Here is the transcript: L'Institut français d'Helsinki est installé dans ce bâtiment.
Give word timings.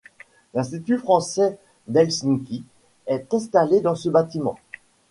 L'Institut 0.55 0.97
français 0.97 1.59
d'Helsinki 1.87 2.63
est 3.05 3.31
installé 3.35 3.81
dans 3.81 3.93
ce 3.93 4.09
bâtiment. 4.09 4.55